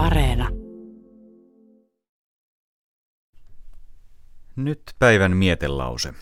[0.00, 0.48] Areena.
[4.56, 6.14] Nyt päivän mietelause.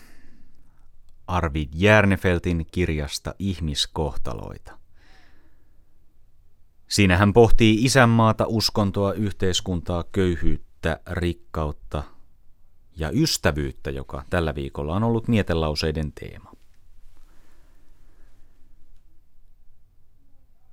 [1.27, 4.79] Arvid Järnefeltin kirjasta Ihmiskohtaloita.
[6.87, 12.03] Siinä hän pohtii isänmaata, uskontoa, yhteiskuntaa, köyhyyttä, rikkautta
[12.97, 16.51] ja ystävyyttä, joka tällä viikolla on ollut mietelauseiden teema.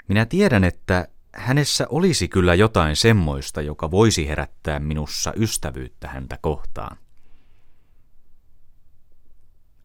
[0.09, 6.97] Minä tiedän, että hänessä olisi kyllä jotain semmoista, joka voisi herättää minussa ystävyyttä häntä kohtaan.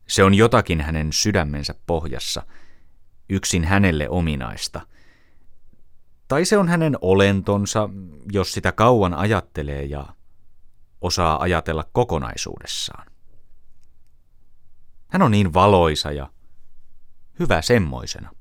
[0.07, 2.45] Se on jotakin hänen sydämensä pohjassa,
[3.29, 4.81] yksin hänelle ominaista.
[6.27, 7.89] Tai se on hänen olentonsa,
[8.31, 10.05] jos sitä kauan ajattelee ja
[11.01, 13.11] osaa ajatella kokonaisuudessaan.
[15.07, 16.29] Hän on niin valoisa ja
[17.39, 18.31] hyvä semmoisena.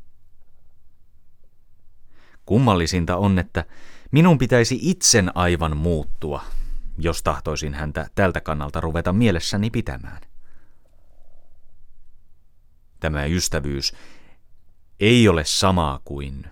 [2.51, 3.65] Kummallisinta on, että
[4.11, 6.45] minun pitäisi itsen aivan muuttua,
[6.99, 10.20] jos tahtoisin häntä tältä kannalta ruveta mielessäni pitämään.
[13.01, 13.92] Tämä ystävyys
[15.01, 16.45] ei ole samaa kuin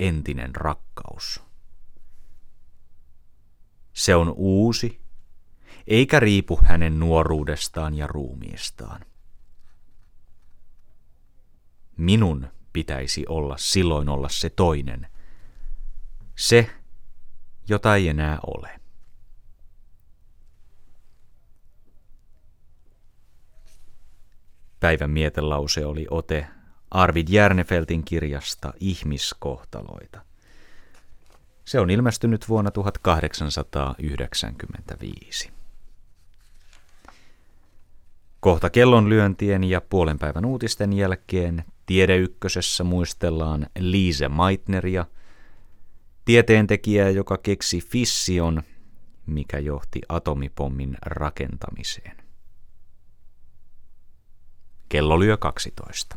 [0.00, 1.42] entinen rakkaus.
[3.92, 5.00] Se on uusi,
[5.86, 9.00] eikä riipu hänen nuoruudestaan ja ruumiistaan.
[11.96, 15.06] Minun pitäisi olla silloin olla se toinen,
[16.36, 16.70] se,
[17.68, 18.80] jota ei enää ole.
[24.80, 26.46] Päivän mietelause oli ote
[26.90, 30.20] Arvid Järnefeltin kirjasta Ihmiskohtaloita.
[31.64, 35.50] Se on ilmestynyt vuonna 1895.
[38.40, 45.06] Kohta kellonlyöntien ja puolen päivän uutisten jälkeen Tiedeykkösessä muistellaan Liise Meitneria,
[46.26, 48.62] tieteentekijää, joka keksi fission,
[49.26, 52.16] mikä johti atomipommin rakentamiseen.
[54.88, 56.16] Kello lyö 12.